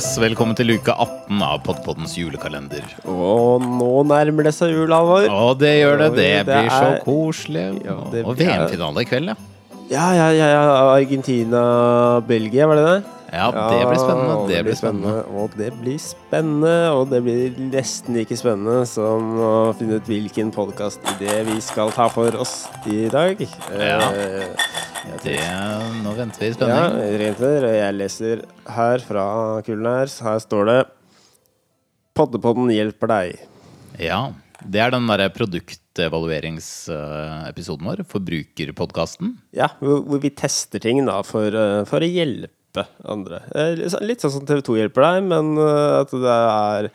Yes, 0.00 0.14
Velkommen 0.16 0.56
til 0.56 0.70
uke 0.78 0.94
18 0.94 1.42
av 1.44 1.58
Podpoddens 1.60 2.14
julekalender. 2.16 2.86
Og 3.04 3.60
nå 3.60 3.88
nærmer 4.08 4.46
det 4.48 4.54
seg 4.56 4.70
jul, 4.72 4.88
Halvor. 4.96 5.26
Og 5.28 5.58
det 5.60 5.74
gjør 5.76 5.98
det. 6.00 6.06
Det 6.14 6.28
det 6.38 6.44
blir 6.46 6.70
så 6.72 6.86
er- 6.94 7.02
koselig. 7.04 7.64
Ja, 7.84 7.96
det 8.08 8.22
Og 8.24 8.38
VM-finale 8.38 9.02
i 9.04 9.08
kveld, 9.10 9.28
ja. 9.28 9.36
Ja, 9.90 10.06
ja, 10.16 10.30
ja. 10.32 10.62
Argentina-Belgia, 10.94 12.66
var 12.66 12.80
det 12.80 12.86
det? 12.86 13.04
Ja, 13.30 13.50
det 13.52 13.82
blir 13.90 14.00
spennende. 14.00 14.48
Det 14.48 14.64
blir 14.64 14.78
spennende. 14.80 15.14
Og 15.36 15.50
det 15.58 15.70
blir 15.82 15.98
spennende. 16.00 16.74
Og 16.96 17.10
det 17.10 17.22
blir 17.22 17.60
nesten 17.68 18.16
like 18.16 18.40
spennende 18.40 18.86
som 18.88 19.36
å 19.38 19.76
finne 19.76 20.00
ut 20.00 20.08
hvilken 20.08 20.50
podkast 20.50 21.04
det 21.20 21.44
vi 21.44 21.60
skal 21.60 21.92
ta 21.92 22.08
for 22.08 22.32
oss 22.40 22.68
i 22.86 23.04
dag. 23.12 23.36
Ja. 23.76 24.00
Eh, 24.16 24.48
Det, 25.00 25.32
nå 26.04 26.10
venter 26.16 26.40
vi 26.42 26.46
i 26.46 26.48
ja, 26.50 26.54
spenning. 26.56 26.76
Ja, 26.76 26.86
Og 27.32 27.40
jeg 27.72 27.94
leser 27.96 28.42
her 28.76 28.98
fra 29.04 29.22
kulden 29.64 29.86
her. 29.88 30.06
Står 30.42 30.64
det 30.68 30.80
Poddepodden 32.16 32.68
hjelper 32.74 33.06
deg. 33.10 33.28
Ja, 34.00 34.20
Det 34.60 34.80
er 34.84 34.90
den 34.92 35.06
derre 35.08 35.30
produktevalueringsepisoden 35.32 37.86
vår. 37.88 37.98
Forbrukerpodkasten. 38.10 39.28
Ja, 39.56 39.68
hvor, 39.80 40.18
vi 40.20 40.30
tester 40.36 40.78
ting 40.84 41.00
da 41.06 41.22
for, 41.24 41.48
eh, 41.48 41.84
for 41.88 42.00
å 42.04 42.10
hjelpe 42.10 42.84
andre. 43.08 43.40
Eh, 43.54 43.74
litt 44.04 44.20
sånn- 44.20 44.20
sånn 44.20 44.30
som 44.36 44.44
TV2 44.46 44.76
hjelper 44.82 45.00
deg, 45.06 45.22
men 45.32 45.46
eh, 45.56 46.00
at 46.02 46.10
det 46.12 46.28
er 46.28 46.90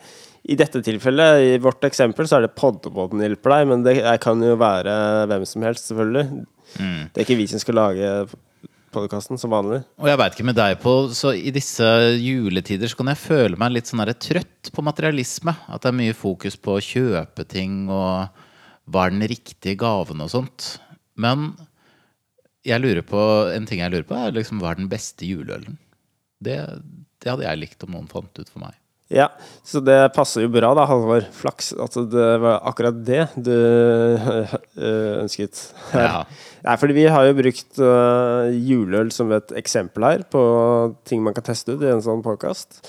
I 0.48 0.54
dette 0.54 0.78
tilfellet, 0.80 1.40
i 1.42 1.58
vårt 1.58 1.82
eksempel, 1.82 2.22
så 2.28 2.36
er 2.36 2.42
det 2.46 2.54
Poddepodden 2.54 3.18
hjelper 3.18 3.50
deg, 3.50 3.66
men 3.66 3.82
det 3.82 4.20
kan 4.20 4.40
jo 4.40 4.54
være 4.54 5.26
hvem 5.26 5.44
som 5.44 5.62
helst, 5.66 5.88
selvfølgelig. 5.90 6.46
Mm. 6.76 7.06
Det 7.12 7.20
er 7.20 7.26
ikke 7.26 7.38
vi 7.38 7.48
som 7.50 7.62
skal 7.62 7.78
lage 7.78 8.10
podkasten 8.96 9.38
som 9.40 9.52
vanlig. 9.52 9.82
Og 10.00 10.08
jeg 10.08 10.20
veit 10.20 10.36
ikke 10.36 10.48
med 10.48 10.58
deg 10.58 10.78
på, 10.82 10.94
så 11.16 11.32
i 11.36 11.52
disse 11.54 11.86
juletider 12.20 12.90
så 12.90 12.98
kan 13.00 13.12
jeg 13.12 13.22
føle 13.22 13.60
meg 13.60 13.74
litt 13.74 13.90
sånn 13.90 14.02
der 14.04 14.16
trøtt 14.18 14.72
på 14.72 14.84
materialisme. 14.84 15.54
At 15.68 15.84
det 15.84 15.92
er 15.92 16.00
mye 16.00 16.16
fokus 16.16 16.58
på 16.60 16.76
å 16.76 16.84
kjøpe 16.84 17.46
ting 17.48 17.84
og 17.92 18.44
hva 18.86 19.06
er 19.06 19.16
den 19.16 19.26
riktige 19.28 19.78
gaven 19.80 20.22
og 20.24 20.32
sånt. 20.32 20.76
Men 21.18 21.50
jeg 22.66 22.82
lurer 22.82 23.04
på, 23.06 23.20
en 23.54 23.66
ting 23.68 23.82
jeg 23.82 23.92
lurer 23.92 24.06
på, 24.06 24.16
er 24.18 24.34
liksom 24.34 24.62
hva 24.62 24.72
er 24.72 24.80
den 24.80 24.90
beste 24.90 25.26
juleølen? 25.28 25.78
Det, 26.42 26.56
det 27.22 27.32
hadde 27.32 27.46
jeg 27.46 27.62
likt 27.62 27.86
om 27.86 27.94
noen 27.94 28.10
fant 28.10 28.38
ut 28.38 28.50
for 28.50 28.62
meg. 28.64 28.76
Ja, 29.12 29.28
så 29.62 29.78
det 29.86 30.00
passer 30.16 30.42
jo 30.42 30.50
bra, 30.50 30.72
da, 30.74 30.82
Halvor. 30.90 31.28
Flaks 31.34 31.70
at 31.78 31.94
det 32.10 32.26
var 32.42 32.64
akkurat 32.66 32.96
det 33.06 33.22
du 33.38 33.52
øh, 33.54 34.54
ønsket. 35.22 35.60
Ja. 35.94 36.24
Nei, 36.66 36.74
fordi 36.80 36.96
vi 36.96 37.04
har 37.06 37.28
jo 37.28 37.36
brukt 37.38 37.78
uh, 37.78 38.50
juleøl 38.50 39.12
som 39.14 39.30
et 39.36 39.52
eksempel 39.60 40.02
her 40.08 40.24
på 40.26 40.40
ting 41.06 41.22
man 41.22 41.36
kan 41.36 41.46
teste 41.46 41.76
ut 41.76 41.84
i 41.84 41.92
en 41.92 42.02
sånn 42.02 42.24
podkast. 42.26 42.80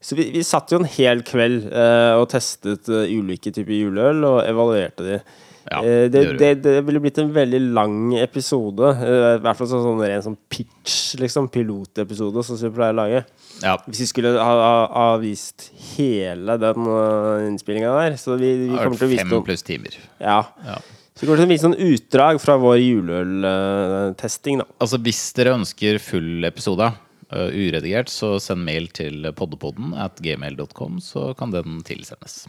Så 0.00 0.16
vi, 0.16 0.30
vi 0.32 0.46
satt 0.46 0.72
jo 0.72 0.80
en 0.80 0.88
hel 0.88 1.20
kveld 1.26 1.66
uh, 1.68 2.16
og 2.22 2.30
testet 2.32 2.88
uh, 2.88 3.04
ulike 3.04 3.52
typer 3.52 3.76
juleøl 3.76 4.24
og 4.24 4.40
evaluerte 4.46 5.04
de. 5.04 5.20
Ja, 5.68 5.80
Eh, 5.84 6.06
det 6.08 6.22
det, 6.24 6.36
det, 6.40 6.50
det 6.64 6.74
ville 6.86 7.00
blitt 7.04 7.18
en 7.20 7.32
veldig 7.34 7.60
lang 7.76 8.14
episode. 8.16 8.88
eh, 9.04 9.36
I 9.36 9.40
hvert 9.44 9.58
fall 9.58 9.68
sånn, 9.70 9.84
sånn 9.84 10.00
ren 10.04 10.24
sånn 10.24 10.36
pitch, 10.48 11.16
liksom. 11.20 11.50
Pilotepisode, 11.52 12.44
som 12.44 12.56
vi 12.60 12.70
pleier 12.76 12.94
å 12.96 13.00
lage. 13.02 13.24
Ja, 13.62 13.74
Hvis 13.86 14.00
vi 14.04 14.06
skulle 14.12 14.36
ha, 14.38 14.52
ha, 14.62 14.76
ha 14.94 15.16
vist 15.20 15.68
hele 15.96 16.54
den 16.62 16.86
uh, 16.86 17.42
innspillinga 17.48 17.90
der 17.96 18.14
Så 18.20 18.36
vi, 18.38 18.52
vi 18.68 18.76
kommer 18.76 18.96
til 19.00 19.08
å 19.08 19.10
vise 19.10 19.26
fem 19.26 19.42
pluss 19.44 19.66
timer. 19.66 19.98
Ja. 20.22 20.38
Ja. 20.66 20.78
Så 21.12 21.24
vi 21.24 21.26
kommer 21.26 21.40
til 21.42 21.48
å 21.48 21.50
vise 21.50 21.66
noen 21.72 21.92
utdrag 21.96 22.38
fra 22.38 22.54
vår 22.62 22.76
juleøltesting, 22.78 24.60
da. 24.62 24.68
Altså 24.78 25.00
Hvis 25.02 25.22
dere 25.36 25.56
ønsker 25.58 25.98
full 26.02 26.46
episode, 26.46 26.90
uh, 27.34 27.48
uredigert, 27.50 28.10
så 28.12 28.36
send 28.42 28.64
mail 28.66 28.88
til 28.94 29.26
poddepodden 29.36 29.94
at 29.98 30.20
gmail.com, 30.24 31.00
så 31.02 31.32
kan 31.38 31.52
den 31.54 31.80
tilsendes. 31.86 32.44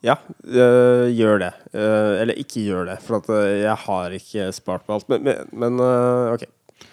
Ja, 0.00 0.14
øh, 0.44 1.10
gjør 1.12 1.42
det. 1.42 1.50
Eh, 1.76 2.20
eller 2.22 2.38
ikke 2.40 2.62
gjør 2.64 2.86
det, 2.88 2.98
for 3.04 3.20
at 3.20 3.28
øh, 3.36 3.60
jeg 3.60 3.74
har 3.84 4.14
ikke 4.16 4.46
spart 4.56 4.86
på 4.86 4.96
alt. 4.96 5.08
Men, 5.12 5.24
men, 5.28 5.50
men 5.52 5.80
øh, 5.80 6.32
OK, 6.32 6.46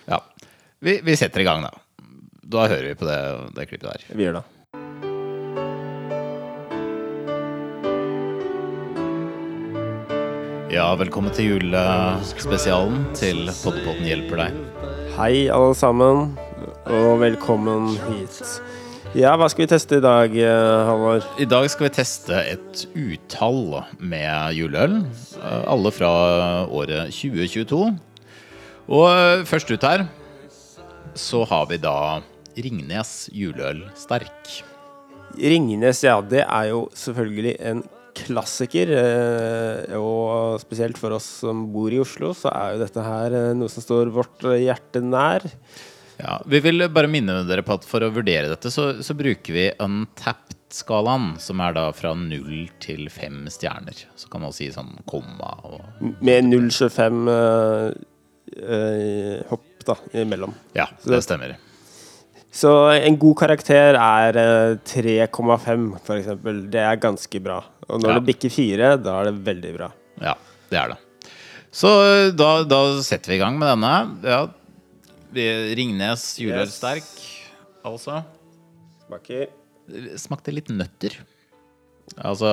Ja. 0.07 0.19
Vi, 0.83 0.99
vi 1.03 1.15
setter 1.15 1.41
i 1.41 1.47
gang, 1.47 1.63
da. 1.63 1.71
Da 2.47 2.67
hører 2.67 2.89
vi 2.91 2.99
på 2.99 3.07
det, 3.07 3.17
det 3.55 3.67
klippet 3.71 3.89
der. 3.89 4.03
vi 4.15 4.27
gjør 4.27 4.39
det. 4.41 4.45
Ja, 10.67 10.91
velkommen 10.99 11.31
til 11.33 11.53
julespesialen 11.53 13.05
til 13.15 13.47
Poddepotten 13.63 14.03
hjelper 14.05 14.41
deg. 14.43 14.57
Hei, 15.15 15.47
alle 15.47 15.73
sammen, 15.79 16.33
og 16.91 17.21
velkommen 17.23 17.93
hit. 18.09 18.41
Ja, 19.15 19.33
hva 19.39 19.47
skal 19.49 19.63
vi 19.65 19.69
teste 19.71 19.97
i 19.97 20.03
dag, 20.03 20.33
øh, 20.35 20.85
Halvor? 20.87 21.25
I 21.41 21.45
dag 21.49 21.65
skal 21.71 21.87
vi 21.87 21.93
teste 21.95 22.37
et 22.51 22.83
utall 22.93 23.83
med 23.99 24.53
juleøl. 24.57 24.97
eh, 25.41 25.63
Alle 25.71 25.91
fra 25.91 26.09
året 26.67 27.09
2022. 27.13 27.97
Og 28.87 29.05
eh, 29.09 29.43
først 29.47 29.71
ut 29.71 29.81
her 29.87 30.05
så 31.17 31.43
har 31.49 31.65
vi 31.71 31.77
da 31.81 32.21
Ringnes 32.57 33.29
juleøl 33.33 33.85
sterk. 33.97 34.51
Ringnes, 35.37 36.03
ja, 36.03 36.19
det 36.21 36.43
er 36.45 36.69
jo 36.71 36.87
selvfølgelig 36.93 37.55
en 37.71 37.83
klassiker. 38.17 38.91
eh, 38.91 39.97
Og 39.97 40.59
spesielt 40.61 40.97
for 40.97 41.11
oss 41.17 41.25
som 41.41 41.67
bor 41.73 41.89
i 41.93 41.99
Oslo, 42.01 42.33
så 42.37 42.49
er 42.53 42.73
jo 42.75 42.83
dette 42.85 43.01
her 43.05 43.33
eh, 43.33 43.53
noe 43.57 43.69
som 43.69 43.81
står 43.81 44.13
vårt 44.13 44.43
eh, 44.45 44.61
hjerte 44.67 45.01
nær. 45.01 45.41
Ja, 46.17 46.39
vi 46.49 46.59
vil 46.65 46.81
bare 46.89 47.09
minne 47.11 47.43
dere 47.45 47.61
på 47.65 47.75
at 47.77 47.85
for 47.85 48.01
å 48.01 48.09
vurdere 48.13 48.49
dette, 48.49 48.71
så, 48.73 48.87
så 49.05 49.13
bruker 49.17 49.53
vi 49.53 49.65
Untapped-skalaen, 49.83 51.35
som 51.41 51.61
er 51.61 51.75
da 51.77 51.83
fra 51.93 52.15
null 52.17 52.67
til 52.81 53.05
fem 53.13 53.43
stjerner. 53.53 53.99
Så 54.17 54.29
kan 54.33 54.41
man 54.41 54.55
si 54.55 54.71
sånn 54.73 54.95
komma 55.09 55.51
og 55.67 55.79
Med 56.25 56.47
0,25 56.49 57.21
uh, 57.29 57.93
uh, 58.57 59.45
hopp 59.51 59.85
da, 59.87 59.95
imellom. 60.23 60.53
Ja, 60.75 60.89
Så 60.99 61.11
det 61.13 61.19
det- 61.19 61.23
stemmer. 61.29 61.55
Så 62.57 62.71
en 62.89 63.19
god 63.21 63.35
karakter 63.37 63.93
er 64.01 64.37
eh, 64.41 64.77
3,5 64.89 65.83
for 66.01 66.15
eksempel. 66.17 66.63
Det 66.73 66.79
er 66.81 66.95
ganske 66.97 67.41
bra. 67.43 67.59
Og 67.85 68.01
når 68.01 68.09
Ja. 68.09 68.15
det 68.17 68.25
bikker 68.31 68.49
4, 68.49 68.87
da 69.03 69.19
er 69.19 69.27
det 69.29 69.43
veldig 69.45 69.73
bra. 69.75 69.91
Ja, 70.23 70.33
det 70.71 70.79
er 70.81 70.87
det. 70.95 70.97
Så 71.69 71.91
eh, 72.07 72.31
da, 72.33 72.63
da 72.65 72.79
setter 73.05 73.29
vi 73.29 73.37
i 73.37 73.41
gang 73.43 73.59
med 73.61 73.69
denne. 73.75 73.91
Ja, 74.25 74.39
Ringnes 75.33 76.23
juleøl 76.39 76.65
Yes. 76.67 76.77
sterk, 76.79 77.09
altså. 77.85 78.23
Smaker. 79.07 79.47
Det 79.87 80.19
Smakte 80.19 80.53
litt 80.55 80.69
nøtter. 80.69 81.15
Altså 82.17 82.49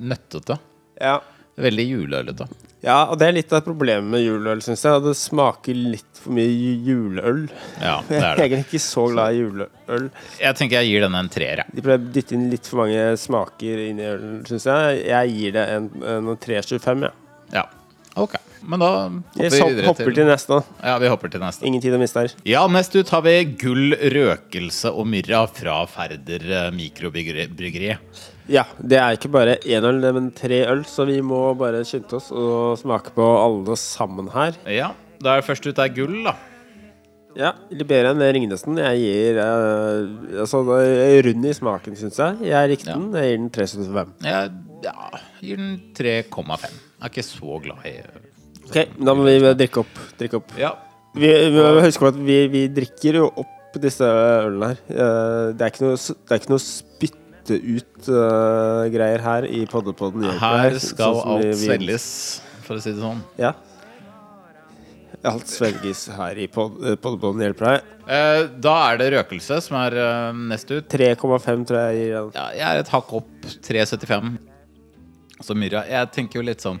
nøttete. 0.00 0.58
Ja. 1.00 1.18
Veldig 1.56 1.84
juleølete. 1.86 2.46
ja, 2.82 3.04
og 3.08 3.18
det 3.20 3.28
er 3.28 3.32
litt 3.36 3.52
av 3.54 3.60
problemet 3.64 4.10
med 4.10 4.24
juleøl, 4.24 4.58
syns 4.64 4.82
jeg. 4.84 5.02
Det 5.04 5.12
smaker 5.16 5.74
litt 5.78 6.18
for 6.18 6.32
mye 6.34 6.72
juleøl. 6.84 7.44
Ja, 7.80 8.00
det 8.08 8.16
Jeg 8.18 8.22
er 8.24 8.32
er 8.34 8.42
egentlig 8.48 8.66
ikke 8.66 8.80
så 8.82 9.04
glad 9.12 9.34
i 9.34 9.38
juleøl. 9.44 10.08
Jeg 10.40 10.56
tenker 10.58 10.80
jeg 10.82 10.90
gir 10.90 11.04
denne 11.06 11.20
en 11.22 11.30
treer. 11.30 11.62
De 11.72 11.80
prøver 11.84 12.02
å 12.02 12.12
dytte 12.16 12.34
inn 12.34 12.48
litt 12.50 12.66
for 12.66 12.82
mange 12.82 13.04
smaker 13.22 13.84
inn 13.86 14.02
i 14.02 14.08
ølen, 14.10 14.40
syns 14.50 14.66
jeg. 14.66 15.04
Jeg 15.12 15.36
gir 15.38 15.54
det 15.56 15.64
en, 15.76 15.88
en 16.02 16.32
3,25, 16.36 17.06
jeg. 17.06 17.14
Ja. 17.54 17.64
Ok. 18.18 18.34
Men 18.64 18.80
da 18.80 18.90
hopper 19.08 19.50
vi 19.50 19.60
videre 19.60 19.86
hopper 19.90 20.14
til 20.16 20.28
neste. 20.28 20.58
Ja, 20.80 20.94
vi 21.02 21.10
hopper 21.12 21.32
til 21.32 21.42
neste. 21.42 21.66
Ingen 21.68 21.82
tid 21.84 21.96
å 21.96 22.00
miste 22.00 22.22
her. 22.24 22.34
Ja, 22.48 22.62
nest 22.72 22.96
ut 22.96 23.10
har 23.12 23.24
vi 23.26 23.34
Gull, 23.60 23.92
røkelse 24.14 24.92
og 24.92 25.08
myrra 25.10 25.44
fra 25.50 25.82
Færder 25.90 26.46
eh, 26.48 26.70
mikrobryggeri. 26.76 27.92
Ja, 28.52 28.64
det 28.80 28.98
er 29.00 29.16
ikke 29.16 29.30
bare 29.32 29.58
én 29.64 29.84
øl, 29.88 30.00
men 30.16 30.30
tre 30.36 30.62
øl, 30.68 30.82
så 30.88 31.06
vi 31.08 31.20
må 31.24 31.46
bare 31.60 31.84
skynde 31.88 32.18
oss 32.18 32.30
og 32.32 32.74
smake 32.80 33.14
på 33.16 33.28
alle 33.40 33.76
sammen 33.80 34.28
her. 34.34 34.56
Ja, 34.68 34.90
da 35.24 35.38
er 35.38 35.46
først 35.46 35.68
ut 35.68 35.80
er 35.80 35.92
gull, 35.96 36.20
da. 36.26 36.36
Ja, 37.34 37.50
bedre 37.74 38.12
enn 38.12 38.22
Ringnesen. 38.22 38.76
Jeg 38.78 39.00
gir 39.02 39.40
eh, 39.42 40.42
Altså, 40.44 40.60
rund 41.26 41.48
i 41.48 41.54
smaken, 41.56 41.96
syns 41.98 42.20
jeg. 42.20 42.44
Jeg 42.46 42.70
likte 42.70 42.92
Ja. 42.92 42.98
den. 43.00 43.10
Jeg 43.18 43.32
gir 43.32 43.40
den 43.40 43.50
3,75. 43.50 44.12
Jeg 44.28 44.52
ja, 44.84 45.10
gir 45.40 45.56
den 45.56 45.74
3,5. 45.98 46.68
Jeg 46.68 47.08
er 47.08 47.10
ikke 47.10 47.26
så 47.26 47.58
glad 47.64 47.88
i 47.90 47.96
Ok, 48.64 48.78
da 49.04 49.14
må 49.16 49.26
vi 49.28 49.36
drikke 49.58 49.82
opp. 49.84 49.98
Drikke 50.20 50.40
opp. 50.40 50.54
Ja. 50.58 50.72
Vi, 51.14 51.28
vi 51.30 51.50
må 51.54 51.82
huske 51.84 52.02
på 52.02 52.10
at 52.10 52.16
vi, 52.26 52.38
vi 52.50 52.64
drikker 52.74 53.20
jo 53.20 53.28
opp 53.44 53.76
disse 53.82 54.06
ølene 54.06 54.72
her. 54.72 54.80
Eh, 54.90 55.52
det, 55.54 55.66
er 55.66 55.70
ikke 55.72 55.84
noe, 55.86 55.98
det 56.00 56.34
er 56.34 56.40
ikke 56.42 56.52
noe 56.54 56.62
spytte 56.62 57.58
ut 57.60 58.08
eh, 58.08 58.80
greier 58.94 59.22
her 59.24 59.46
i 59.50 59.62
Poddepodden. 59.70 60.26
Her 60.40 60.78
skal 60.82 61.20
sånn 61.20 61.22
som 61.22 61.38
vi- 61.42 61.50
alt 61.50 61.60
vi- 61.60 61.68
svelges, 61.68 62.08
for 62.66 62.78
å 62.78 62.82
si 62.84 62.92
det 62.94 63.02
sånn. 63.02 63.22
Ja. 63.38 63.52
Alt 65.24 65.48
svelges 65.48 66.06
her 66.12 66.36
i 66.42 66.46
pod, 66.52 66.80
eh, 66.84 66.96
Poddepodden 67.00 67.40
hjelper 67.46 67.70
deg. 67.70 67.92
Eh, 68.04 68.40
da 68.60 68.74
er 68.90 68.98
det 69.00 69.12
røkelse 69.14 69.60
som 69.64 69.78
er 69.80 69.94
uh, 69.96 70.32
nest 70.50 70.68
ut. 70.74 70.84
3,5 70.92 71.62
tror 71.70 71.78
jeg 71.86 72.00
gir. 72.02 72.16
Ja, 72.34 72.48
jeg 72.52 72.66
er 72.68 72.82
et 72.82 72.90
hakk 72.92 73.14
opp. 73.16 73.30
3,75. 73.64 74.34
Så 75.44 75.54
Myra 75.58 75.82
Jeg 75.88 76.10
tenker 76.14 76.38
jo 76.40 76.44
litt 76.46 76.62
sånn 76.62 76.78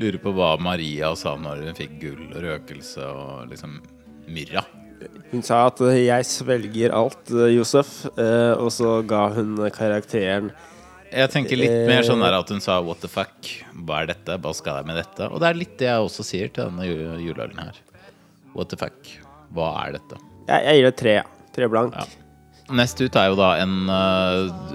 Lurer 0.00 0.18
på 0.22 0.32
hva 0.34 0.54
Maria 0.62 1.12
sa 1.18 1.36
når 1.38 1.68
hun 1.68 1.76
fikk 1.78 1.98
gull 2.02 2.24
og 2.32 2.40
røkelse 2.42 3.04
og 3.06 3.52
liksom 3.52 3.78
Myrra. 4.30 4.64
Hun 5.32 5.42
sa 5.44 5.66
at 5.68 5.80
eh, 5.84 6.04
'jeg 6.06 6.26
svelger 6.28 6.94
alt', 6.94 7.32
eh, 7.32 7.54
Josef, 7.56 8.06
eh, 8.16 8.54
og 8.54 8.70
så 8.72 9.02
ga 9.06 9.28
hun 9.34 9.56
karakteren 9.74 10.52
Jeg 11.12 11.30
tenker 11.30 11.58
litt 11.58 11.86
mer 11.86 12.02
sånn 12.06 12.22
der 12.22 12.38
at 12.38 12.48
hun 12.48 12.60
sa 12.60 12.80
'what 12.80 13.00
the 13.00 13.08
fuck', 13.08 13.50
hva 13.84 14.02
er 14.02 14.14
dette, 14.14 14.38
hva 14.40 14.54
skal 14.54 14.80
jeg 14.80 14.86
med 14.86 14.96
dette? 14.96 15.30
Og 15.30 15.40
det 15.40 15.48
er 15.48 15.60
litt 15.60 15.78
det 15.78 15.88
jeg 15.90 16.08
også 16.08 16.24
sier 16.24 16.48
til 16.48 16.70
denne 16.70 16.86
juleølen 17.20 17.58
her. 17.58 17.74
What 18.54 18.70
the 18.70 18.76
fuck, 18.76 18.98
hva 19.52 19.86
er 19.86 19.98
dette? 19.98 20.18
Jeg, 20.48 20.60
jeg 20.64 20.74
gir 20.76 20.90
det 20.90 20.96
tre. 20.96 21.14
ja. 21.20 21.24
Tre 21.54 21.68
blank. 21.68 21.94
Ja. 21.94 22.06
Nest 22.74 23.00
ut 23.00 23.14
er 23.14 23.28
jo 23.28 23.36
da 23.36 23.50
en 23.62 23.88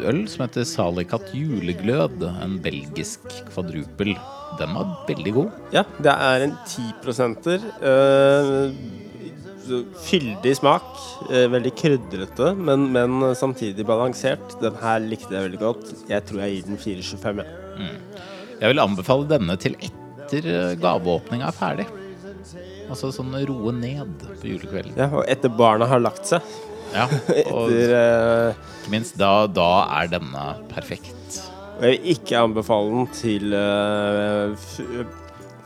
øl 0.05 0.27
som 0.29 0.45
heter 0.45 0.63
Salikat 0.63 1.33
juleglød. 1.33 2.23
En 2.43 2.59
belgisk 2.63 3.25
kvadrupel. 3.49 4.15
Den 4.59 4.73
var 4.75 4.95
veldig 5.07 5.33
god. 5.35 5.59
Ja, 5.75 5.83
det 6.01 6.15
er 6.15 6.45
en 6.47 6.55
10-prosenter. 6.65 7.63
Uh, 7.83 8.73
fyldig 10.07 10.55
smak. 10.57 10.89
Uh, 11.29 11.45
veldig 11.53 11.73
krydrete, 11.77 12.53
men, 12.57 12.89
men 12.95 13.35
samtidig 13.37 13.85
balansert. 13.87 14.57
Den 14.63 14.79
her 14.81 14.99
likte 15.05 15.35
jeg 15.35 15.49
veldig 15.49 15.61
godt. 15.61 15.93
Jeg 16.09 16.25
tror 16.27 16.43
jeg 16.45 16.57
gir 16.57 16.71
den 16.71 16.81
4,25. 16.81 17.43
Ja. 17.79 18.27
Jeg 18.59 18.73
vil 18.73 18.83
anbefale 18.83 19.27
denne 19.29 19.55
til 19.61 19.77
etter 19.79 20.47
øh, 20.51 20.73
gaveåpninga 20.81 21.47
er 21.47 21.55
ferdig. 21.55 21.85
Altså 22.89 23.11
sånn 23.13 23.31
roe 23.47 23.71
ned 23.75 24.25
på 24.41 24.49
julekvelden. 24.49 24.97
Ja, 24.99 25.07
og 25.13 25.23
etter 25.31 25.53
barna 25.53 25.87
har 25.87 26.01
lagt 26.03 26.27
seg. 26.27 26.43
Ja, 26.91 27.05
og 27.53 27.69
Etter, 27.69 27.93
uh... 27.93 28.67
ikke 28.81 28.93
minst 28.95 29.15
da, 29.19 29.45
da 29.47 29.69
er 30.01 30.11
denne 30.11 30.45
perfekt. 30.73 31.13
Og 31.79 31.85
jeg 31.87 31.95
vil 31.95 32.11
ikke 32.13 32.39
anbefale 32.43 32.91
den 32.91 33.07
til 33.15 33.55
uh, 33.55 34.55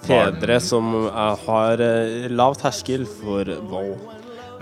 fedre 0.06 0.60
som 0.62 0.94
er, 1.10 1.42
har 1.48 1.82
uh, 1.82 2.28
lav 2.30 2.58
terskel 2.62 3.08
for 3.10 3.50
vold. 3.72 3.98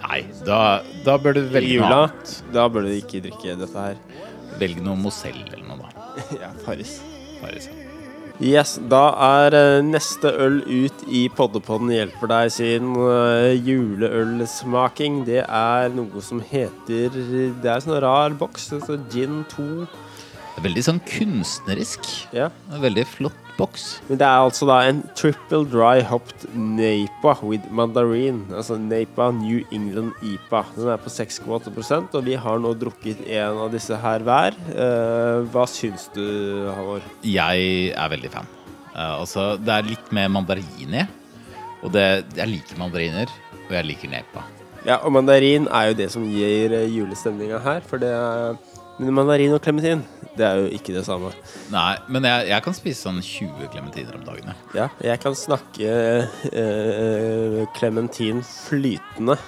Nei, 0.02 0.24
da, 0.48 0.82
da 1.06 1.18
bør 1.22 1.38
du 1.38 1.44
velge 1.44 1.54
velge 1.60 1.76
noe 1.76 1.84
jula, 1.84 2.02
annet. 2.08 2.34
da 2.56 2.66
bør 2.72 2.88
du 2.88 2.96
ikke 2.96 3.22
drikke 3.28 3.60
dette 3.60 3.86
her. 3.90 4.02
Velg 4.62 4.82
noe 4.84 4.98
Mozell 5.00 5.44
eller 5.44 5.68
noe, 5.68 5.92
da. 5.92 6.12
ja, 6.46 6.56
Paris. 6.66 6.98
Bare 7.42 7.60
ja. 7.60 7.82
Yes, 8.42 8.80
da 8.90 9.12
er 9.22 9.54
eh, 9.54 9.84
neste 9.86 10.32
øl 10.42 10.64
ut 10.66 11.04
i 11.06 11.28
Poddepodden 11.30 11.92
hjelper 11.94 12.32
deg 12.32 12.54
sin 12.56 12.96
uh, 12.98 13.52
juleølsmaking. 13.54 15.20
Det 15.28 15.44
er 15.46 15.92
noe 15.94 16.24
som 16.26 16.42
heter 16.42 17.14
Det 17.14 17.62
er 17.62 17.76
en 17.76 17.84
sånn 17.86 18.00
rar 18.02 18.34
boks. 18.40 18.72
Det 18.72 18.80
står 18.88 19.04
Gin 19.14 19.44
2. 19.52 19.68
Veldig 20.60 20.84
sånn 20.84 21.00
kunstnerisk. 21.08 22.08
Ja. 22.36 22.50
Veldig 22.82 23.06
flott 23.08 23.52
boks. 23.58 23.86
Men 24.10 24.20
det 24.22 24.28
er 24.28 24.44
altså 24.44 24.68
da 24.70 24.80
en 24.88 25.02
triple 25.18 25.64
dry 25.70 26.02
hopped 26.06 26.46
Napa 26.58 27.36
with 27.46 27.68
mandarin. 27.72 28.44
Altså 28.50 28.78
Napa 28.82 29.30
New 29.36 29.62
England 29.72 30.14
IPA. 30.26 30.64
Den 30.76 30.92
er 30.94 31.02
på 31.02 31.14
6,8% 31.14 32.18
og 32.18 32.26
vi 32.28 32.38
har 32.46 32.62
nå 32.62 32.74
drukket 32.82 33.24
en 33.28 33.62
av 33.66 33.72
disse 33.74 33.98
her 34.04 34.26
hver. 34.28 34.58
Uh, 34.74 35.48
hva 35.54 35.68
syns 35.70 36.10
du, 36.16 36.26
Halvor? 36.76 37.06
Jeg 37.26 37.92
er 37.96 38.14
veldig 38.16 38.34
fan. 38.34 38.50
Uh, 38.92 39.22
altså, 39.22 39.54
det 39.62 39.76
er 39.78 39.92
litt 39.94 40.16
mer 40.16 40.32
mandarin 40.34 40.98
i. 41.04 41.06
Og 41.82 41.94
det, 41.96 42.08
jeg 42.38 42.50
liker 42.52 42.78
mandariner, 42.78 43.32
og 43.64 43.72
jeg 43.74 43.88
liker 43.88 44.12
Napa. 44.12 44.44
Ja, 44.86 45.00
og 45.06 45.14
mandarin 45.14 45.68
er 45.70 45.92
jo 45.92 45.98
det 45.98 46.12
som 46.14 46.26
gir 46.26 46.74
julestemninga 46.90 47.62
her. 47.62 47.82
For 47.86 48.02
det 48.02 48.12
er 48.14 48.58
Men 49.02 49.16
mandarin 49.18 49.56
og 49.56 49.64
klementin, 49.66 50.04
det 50.38 50.46
er 50.46 50.60
jo 50.62 50.68
ikke 50.78 50.94
det 50.94 51.02
samme. 51.08 51.32
Nei, 51.74 51.96
men 52.14 52.26
jeg, 52.28 52.52
jeg 52.52 52.66
kan 52.68 52.76
spise 52.78 53.08
sånn 53.08 53.18
20 53.26 53.72
klementiner 53.74 54.20
om 54.20 54.28
dagen. 54.28 54.52
jeg. 54.52 54.78
Ja, 54.78 54.86
jeg 55.08 55.22
kan 55.24 55.38
snakke 55.38 55.96
eh, 56.52 57.58
klementin 57.80 58.44
flytende, 58.46 59.40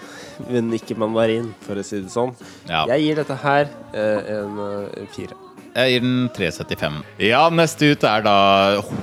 men 0.49 0.73
ikke 0.73 0.97
mandarin, 0.97 1.51
for 1.67 1.77
å 1.77 1.85
si 1.85 2.01
det 2.01 2.09
sånn. 2.15 2.33
Ja. 2.65 2.87
Jeg 2.95 3.05
gir 3.05 3.21
dette 3.21 3.39
her 3.45 3.69
eh, 3.93 4.33
en 4.39 4.59
eh, 4.65 5.07
fire. 5.13 5.37
Jeg 5.73 5.93
gir 5.93 6.05
den 6.07 6.19
3,75. 6.33 7.01
Ja, 7.29 7.45
neste 7.53 7.93
ut 7.93 8.03
er 8.09 8.25
da 8.25 8.37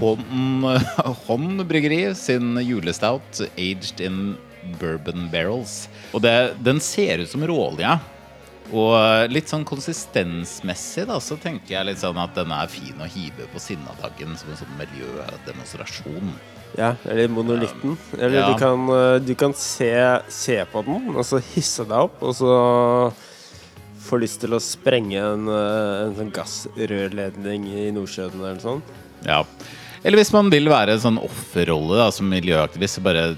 Hånd, 0.03 0.67
Hånd 1.29 1.67
bryggeri 1.71 2.09
sin 2.19 2.57
julestout 2.63 3.45
aged 3.55 4.03
in 4.03 4.33
bourbon 4.83 5.31
barrels. 5.31 5.85
Og 6.11 6.27
det, 6.27 6.57
den 6.67 6.83
ser 6.83 7.23
ut 7.23 7.31
som 7.31 7.47
råolje. 7.47 8.01
Og 8.73 9.31
litt 9.33 9.51
sånn 9.51 9.65
konsistensmessig 9.67 11.07
da, 11.09 11.17
så 11.23 11.35
tenker 11.43 11.75
jeg 11.75 11.89
litt 11.89 11.99
sånn 12.03 12.19
at 12.23 12.37
den 12.39 12.53
er 12.55 12.69
fin 12.71 13.01
å 13.03 13.09
hive 13.11 13.49
på 13.51 13.59
Sinnataggen 13.63 14.37
som 14.39 14.53
en 14.53 14.61
sånn 14.61 14.77
miljødemonstrasjon. 14.79 16.31
Ja, 16.79 16.93
eller 17.11 17.27
monolitten. 17.35 17.97
Eller 18.15 18.39
Ja. 18.39 18.53
du 18.53 18.59
kan, 18.59 18.89
eh, 18.89 19.19
du 19.19 19.35
kan 19.35 19.53
se, 19.55 20.21
se 20.29 20.65
på 20.73 20.85
den, 20.85 21.09
og 21.17 21.25
så 21.25 21.41
hisse 21.43 21.85
deg 21.85 21.99
opp, 21.99 22.23
og 22.23 22.35
så 22.35 23.13
få 24.01 24.21
lyst 24.21 24.41
til 24.41 24.51
å 24.55 24.61
sprenge 24.63 25.19
en, 25.19 25.49
eh, 25.49 26.07
en 26.07 26.15
sånn 26.15 26.33
gassrørledning 26.33 27.67
i 27.75 27.91
Nordsjøen 27.91 28.35
eller 28.39 28.55
noe 28.55 28.61
sånt. 28.63 28.83
Ja. 29.27 29.45
Eller 30.05 30.17
hvis 30.19 30.33
man 30.33 30.49
vil 30.49 30.65
være 30.71 30.93
en 30.93 31.03
sånn 31.03 31.19
offerrolle 31.23 31.97
da, 31.99 32.11
som 32.11 32.31
miljøaktivist, 32.31 32.99
så 32.99 33.03
bare 33.03 33.37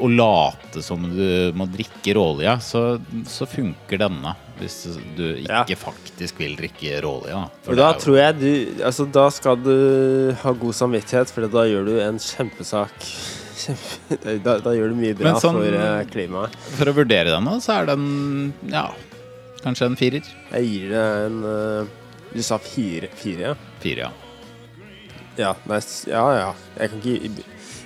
å 0.00 0.08
late 0.10 0.82
som 0.82 1.02
du 1.14 1.52
må 1.56 1.66
drikke 1.70 2.14
råolje, 2.16 2.54
så, 2.64 2.82
så 3.28 3.46
funker 3.50 4.00
denne. 4.00 4.32
Hvis 4.60 4.82
du 5.16 5.24
Ja. 5.46 5.62
ikke 5.64 5.78
faktisk 5.80 6.40
vil 6.42 6.56
drikke 6.58 6.98
råolje. 7.04 7.36
Da. 7.64 7.74
Da 7.78 7.90
tror 7.96 8.18
jeg 8.20 8.38
du 8.40 8.82
Altså, 8.84 9.06
da 9.08 9.28
skal 9.32 9.56
du 9.56 10.32
ha 10.42 10.52
god 10.52 10.76
samvittighet, 10.76 11.30
for 11.32 11.46
da 11.48 11.64
gjør 11.68 11.86
du 11.88 11.94
en 12.04 12.18
kjempesak. 12.20 12.92
Kjempe, 13.60 14.16
da, 14.44 14.54
da 14.64 14.72
gjør 14.72 14.92
du 14.94 14.96
mye 14.96 15.16
bra 15.18 15.34
sånn- 15.40 15.58
for 15.60 15.74
eh, 15.76 16.04
klimaet. 16.08 16.54
For 16.78 16.88
å 16.88 16.94
vurdere 16.96 17.28
denne, 17.34 17.58
så 17.60 17.74
er 17.82 17.90
den 17.90 18.04
ja, 18.72 18.86
kanskje 19.64 19.90
en 19.90 19.96
firer. 20.00 20.28
Jeg 20.54 20.68
gir 20.70 20.86
det 20.94 21.02
en 21.26 21.40
eh, 21.44 21.90
Du 22.32 22.40
sa 22.46 22.56
fire, 22.62 23.08
fire 23.20 23.50
ja? 23.50 23.54
Fire, 23.82 24.06
ja. 24.08 24.12
Ja, 25.40 25.50
nei, 25.68 25.80
ja, 26.08 26.22
ja. 26.36 26.48
Jeg 26.78 26.90
kan 26.92 27.00
ikke 27.00 27.44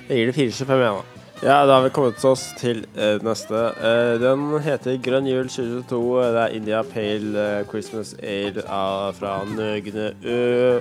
Jeg 0.08 0.16
gir 0.18 0.30
det 0.30 0.36
4,25, 0.36 0.78
jeg, 0.84 0.94
da. 0.94 1.13
Ja, 1.42 1.66
da 1.66 1.74
har 1.74 1.82
vi 1.84 1.90
kommet 1.92 2.22
oss 2.24 2.44
til 2.56 2.84
uh, 2.96 3.18
neste. 3.26 3.58
Uh, 3.76 4.14
den 4.22 4.44
heter 4.64 4.96
Grønn 5.04 5.26
jul 5.28 5.48
2022. 5.50 5.98
Det 6.32 6.42
er 6.44 6.54
India 6.56 6.80
Pale 6.88 7.46
uh, 7.60 7.64
Christmas 7.68 8.14
Ale 8.22 8.64
av- 8.72 9.16
fra 9.18 9.34
Nøgne 9.50 10.12
Ø. 10.24 10.78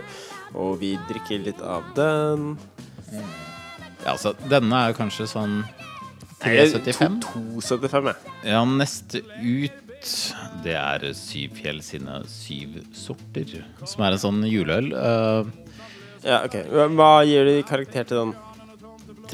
Og 0.54 0.78
vi 0.84 0.94
drikker 1.10 1.42
litt 1.48 1.62
av 1.66 1.88
den. 1.98 2.54
ja 4.04 4.12
altså, 4.14 4.36
denne 4.52 4.78
er 4.84 4.92
jo 4.94 4.98
kanskje 5.02 5.26
sånn 5.32 5.64
375. 6.44 7.18
2,75, 7.26 8.12
jeg. 8.12 8.34
Ja, 8.52 8.62
neste 8.68 9.24
ut 9.40 9.80
Det 10.64 10.74
er 10.76 11.06
Syvfjell 11.16 11.80
sine 11.84 12.18
syv 12.28 12.82
sorter, 12.96 13.54
som 13.88 14.04
er 14.04 14.16
en 14.18 14.20
sånn 14.22 14.42
juleøl. 14.46 14.90
Ja, 16.24 16.42
ok. 16.44 16.58
Hva 16.96 17.12
gir 17.28 17.48
du 17.48 17.54
karakter 17.68 18.04
til 18.08 18.20
den? 18.20 18.34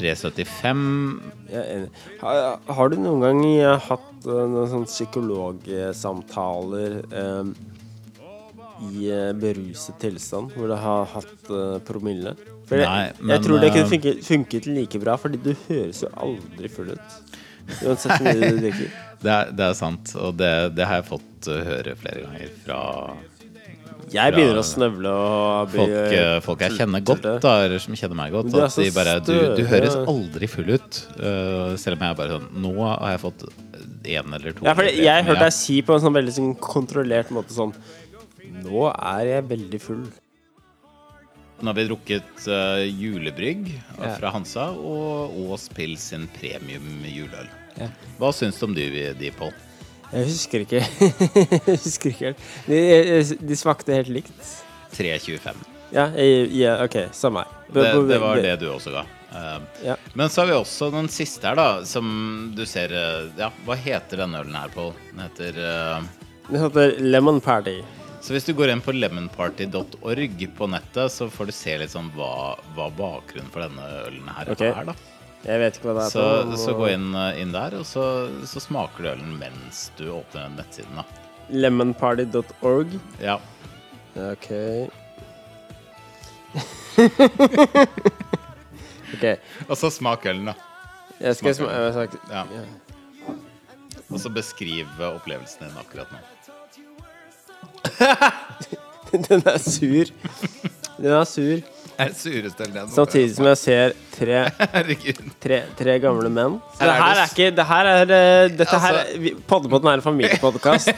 375 0.00 1.20
Jeg 1.52 1.64
er. 1.76 1.84
Har, 2.74 2.86
du 2.92 2.96
noen 3.00 3.20
gang 3.24 3.40
eh, 3.50 3.78
hatt 3.88 4.26
eh, 4.26 4.46
noen 4.50 4.68
sånne 4.72 4.88
psykologsamtaler 4.90 6.92
eh, 7.10 7.44
i 8.90 9.10
eh, 9.12 9.32
beruset 9.36 9.98
tilstand, 10.00 10.46
hvor 10.56 10.66
du 10.72 10.76
har 10.80 11.04
hatt 11.14 11.50
eh, 11.52 11.76
promille? 11.86 12.32
For 12.70 12.76
jeg- 12.80 12.88
Nei, 12.88 13.06
jeg 13.10 13.26
men, 13.26 13.42
tror 13.44 13.58
det 13.60 13.72
kunne 13.74 13.90
funket, 13.90 14.16
funket 14.24 14.66
like 14.70 14.98
bra, 15.02 15.14
fordi 15.18 15.38
du 15.42 15.52
høres 15.68 16.00
jo 16.04 16.08
aldri 16.22 16.68
full 16.70 16.90
ut. 16.94 17.08
Uansett 17.84 18.12
hvor 18.16 18.26
mye 18.26 18.50
du 18.56 18.60
drikker. 18.64 18.88
Det 19.20 19.28
er, 19.28 19.50
det 19.52 19.60
er 19.66 19.74
sant, 19.76 20.14
og 20.16 20.32
det, 20.40 20.48
det 20.78 20.84
har 20.88 20.94
jeg 21.02 21.10
fått 21.10 21.44
høre 21.52 21.92
flere 22.00 22.22
ganger 22.24 22.48
fra 22.64 22.78
Jeg 24.10 24.34
begynner 24.34 24.58
å 24.58 24.64
snøvle 24.66 25.10
og 25.14 25.68
bli 25.70 25.78
folk, 25.84 26.14
uh, 26.18 26.36
folk 26.42 26.62
jeg 26.64 26.76
kjenner 26.80 27.04
godt, 27.06 27.26
da, 27.44 27.52
som 27.78 27.94
kjenner 27.98 28.18
meg 28.18 28.32
godt. 28.34 28.54
At 28.58 28.78
de 28.80 28.88
bare 28.96 29.12
Du, 29.22 29.34
du 29.58 29.62
høres 29.70 29.94
aldri 30.00 30.48
full 30.50 30.72
ut. 30.74 31.00
uh, 31.20 31.76
selv 31.78 31.98
om 32.00 32.06
jeg 32.08 32.18
bare 32.18 32.38
sånn 32.38 32.48
Nå 32.64 32.72
har 32.88 33.12
jeg 33.14 33.22
fått 33.22 33.44
én 34.10 34.34
eller 34.34 34.56
to. 34.56 34.64
Ja, 34.66 34.74
for 34.74 34.88
jeg 34.88 35.06
har 35.12 35.22
hørte 35.28 35.44
deg 35.46 35.54
si 35.54 35.78
på 35.86 35.94
en 35.94 36.02
sånn 36.02 36.16
veldig 36.16 36.34
sånn 36.40 36.50
kontrollert 36.58 37.30
måte 37.36 37.54
sånn 37.54 37.74
Nå 38.64 38.88
er 38.90 39.24
jeg 39.36 39.46
veldig 39.52 39.80
full. 39.84 40.02
Nå 41.60 41.68
har 41.70 41.76
vi 41.76 41.86
drukket 41.90 42.46
uh, 42.48 42.80
julebrygg 42.82 43.66
Ja. 44.00 44.14
fra 44.16 44.30
Hansa 44.32 44.70
og 44.72 45.34
Aas 45.52 45.68
Pils 45.76 46.08
sin 46.10 46.24
premium 46.40 46.86
juleøl. 47.04 47.50
Ja. 47.78 47.90
Hva 48.18 48.30
syns 48.34 48.58
du 48.58 48.64
om 48.66 48.74
de, 48.74 48.86
de 49.20 49.30
Pål? 49.36 49.52
Jeg 50.10 50.26
husker 50.26 50.64
ikke. 50.66 50.80
jeg 51.68 51.76
husker 51.76 52.10
ikke 52.10 52.32
helt. 52.32 52.48
De, 52.66 53.38
de 53.46 53.58
smakte 53.58 53.94
helt 53.94 54.10
likt. 54.20 54.56
3,25. 54.96 55.62
Ja, 55.94 56.08
ja 56.16 56.76
OK. 56.84 56.96
Samme 57.14 57.44
her. 57.44 57.56
Det, 57.70 57.86
det 58.08 58.18
var 58.22 58.42
det 58.42 58.56
du 58.62 58.68
også 58.72 58.94
ga. 58.94 59.06
Uh, 59.30 59.62
Ja. 59.84 59.94
Men 60.18 60.28
så 60.28 60.42
har 60.42 60.48
vi 60.50 60.56
også 60.58 60.88
den 60.90 61.06
siste 61.08 61.46
her, 61.46 61.54
da, 61.54 61.84
som 61.86 62.50
du 62.56 62.64
ser 62.66 62.90
uh, 62.90 63.30
Ja, 63.38 63.52
hva 63.62 63.76
heter 63.78 64.24
denne 64.24 64.42
ølen 64.42 64.56
her, 64.58 64.72
Pål? 64.74 64.90
Den 65.12 65.22
heter 65.22 65.60
uh, 65.62 66.08
Den 66.48 66.64
heter 66.64 66.96
Lemon 66.98 67.38
Party. 67.40 67.78
Så 68.20 68.34
hvis 68.34 68.44
du 68.44 68.52
går 68.52 68.68
inn 68.68 68.82
på 68.84 68.92
lemonparty.org 68.92 70.42
på 70.58 70.66
nettet, 70.68 71.12
så 71.14 71.30
får 71.32 71.48
du 71.48 71.54
se 71.56 71.76
litt 71.80 71.94
sånn 71.94 72.10
hva, 72.12 72.58
hva 72.76 72.90
bakgrunnen 72.92 73.48
for 73.54 73.64
denne 73.64 73.86
ølen 74.02 74.28
her 74.36 74.50
okay. 74.52 74.74
er, 74.74 74.90
da. 74.90 75.19
Jeg 75.40 75.60
vet 75.62 75.76
ikke 75.78 75.88
hva 75.88 75.94
det 75.96 76.04
er. 76.04 76.12
Så, 76.12 76.24
noe. 76.50 76.58
så 76.60 76.74
gå 76.76 76.90
inn, 76.92 77.08
eh, 77.16 77.40
inn 77.40 77.52
der, 77.54 77.78
og 77.80 77.86
så, 77.88 78.04
så 78.48 78.60
smaker 78.60 79.04
du 79.04 79.08
ølen 79.14 79.38
mens 79.40 79.86
du 79.96 80.10
åpner 80.12 80.48
den 80.48 80.56
nettsiden. 80.60 81.00
da 81.00 81.04
Lemonparty.org. 81.50 82.92
Ja. 83.22 83.40
Ok. 84.14 84.50
ok. 89.14 89.24
Og 89.68 89.76
så 89.78 89.90
smak 89.90 90.26
ølen, 90.30 90.52
da. 90.52 90.54
Jeg 91.20 91.36
skal 91.36 91.54
smake 91.54 92.18
ja. 92.30 92.44
Og 94.10 94.20
så 94.20 94.30
beskriv 94.32 94.86
opplevelsen 95.04 95.66
din 95.66 95.78
akkurat 95.80 96.08
nå. 96.14 96.18
Den 99.10 99.42
er 99.46 99.58
sur. 99.58 100.04
Den 100.96 101.12
er 101.12 101.24
sur. 101.24 101.60
Er 102.04 102.12
sureste 102.16 102.66
jeg 102.66 102.88
Samtidig 102.94 103.34
som 103.36 103.46
jeg 103.50 103.58
ser 103.60 103.92
tre, 104.14 104.38
Herregud. 104.74 105.20
tre, 105.42 105.58
tre 105.78 105.96
gamle 106.02 106.30
menn. 106.32 106.56
Så 106.76 106.80
det 106.86 106.92
er 106.94 107.00
her 107.02 107.20
er 107.20 107.32
ikke 107.34 107.48
Det 107.58 107.66
her 107.70 107.90
er 107.90 108.12
eh, 108.16 108.48
Dette 108.60 108.80
her 108.84 108.98
Altså- 109.00 109.20
vi- 109.24 109.34
Poddepodden 109.50 109.90
er 109.90 110.00
en 110.00 110.04
familiepodkast. 110.06 110.90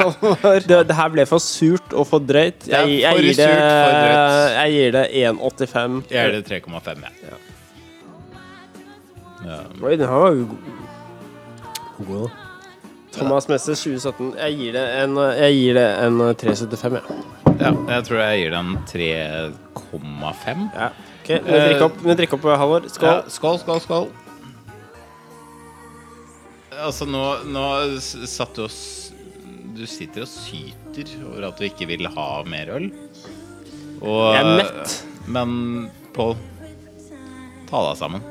det, 0.68 0.80
det 0.90 0.96
her 0.98 1.08
ble 1.14 1.26
for 1.30 1.38
surt 1.44 1.92
og 1.94 2.06
for 2.10 2.18
drøyt. 2.24 2.64
Det 2.66 2.74
er 2.74 2.86
Jeg, 2.86 3.00
jeg, 3.00 3.14
for 3.14 3.22
gir 3.22 3.28
det, 3.28 3.48
surt, 3.48 3.64
for 3.64 3.98
drøyt. 4.00 4.54
jeg 4.58 4.68
gir 4.76 4.96
det 4.98 5.06
1,85. 5.24 5.98
Jeg 6.10 6.30
gir 6.30 6.38
det 6.38 6.44
3,5, 6.50 7.04
jeg. 7.04 7.12
Ja. 7.30 7.42
Ja. 9.44 9.58
Oi, 9.84 9.96
den 10.00 10.08
her 10.08 10.22
var 10.24 10.30
jo 10.32 10.48
god. 12.08 12.30
Thomas 13.14 13.46
Messe 13.48 13.74
2017. 13.76 14.32
Jeg 14.40 14.56
gir 14.58 14.72
det 14.74 14.84
en, 15.04 15.18
jeg 15.38 15.58
gir 15.60 15.76
det 15.78 15.88
en 16.06 16.22
3,75, 16.40 16.96
ja. 16.98 17.43
Ja. 17.60 17.70
Jeg 17.94 18.04
tror 18.08 18.18
jeg 18.22 18.40
gir 18.42 18.50
den 18.54 18.74
3,5. 18.90 20.68
ja. 20.74 20.90
Ok, 21.24 21.30
Må 21.40 21.54
vi 22.04 22.14
drikke 22.18 22.34
opp, 22.36 22.44
opp 22.44 22.58
Halvor. 22.60 22.88
Skål. 22.92 23.08
Ja, 23.08 23.22
skål, 23.32 23.58
skål, 23.62 23.80
skål. 23.80 24.08
Altså, 26.84 27.06
nå, 27.08 27.22
nå 27.48 27.62
satt 28.28 28.54
du 28.58 28.64
og 28.66 28.70
s- 28.70 29.12
Du 29.74 29.86
sitter 29.90 30.22
og 30.22 30.28
syter 30.30 31.08
over 31.26 31.48
at 31.48 31.58
du 31.58 31.64
ikke 31.66 31.86
vil 31.88 32.06
ha 32.06 32.26
mer 32.46 32.68
øl. 32.76 32.84
Og, 34.02 34.34
Jeg 34.34 34.44
er 34.44 34.56
mett. 34.60 34.92
Men 35.26 35.90
Pål, 36.14 36.36
ta 37.70 37.80
deg 37.88 37.96
sammen. 37.98 38.22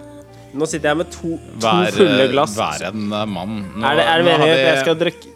Nå 0.53 0.67
sitter 0.69 0.89
jeg 0.93 0.97
med 1.01 1.09
to, 1.11 1.33
to 1.35 1.59
Vær, 1.65 1.91
fulle 1.91 2.27
glass. 2.31 2.55
vær 2.55 2.85
en 2.91 3.11
eh, 3.11 3.25
mann. 3.25 3.57
Nå, 3.75 3.83
Er 3.89 3.95
det, 3.97 4.05
er 4.07 4.17
det 4.21 4.25
nå 4.25 4.31
har 4.31 4.39
meningen 4.39 4.53
at 4.53 4.61
vi- 4.61 4.69
jeg 4.69 4.79
skal 4.85 4.95
drikke 4.95 5.27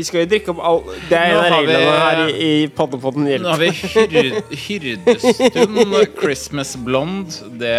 Vi 0.00 0.04
skal 0.08 0.22
jo 0.22 0.28
drikke 0.30 0.52
opp 0.54 0.60
all 0.64 0.78
Det 1.10 1.16
er 1.18 1.34
en 1.34 1.38
av 1.40 1.44
vi- 1.44 1.74
reglene 1.74 1.96
her 2.00 2.20
i, 2.22 2.30
i 2.32 2.50
hjelp 2.64 3.42
Nå 3.44 3.50
har 3.50 3.60
vi 3.60 3.68
hyrd, 3.74 4.38
hyrdestund 4.62 5.80
Christmas 6.22 6.70
Blonde. 6.80 7.36
Det, 7.60 7.74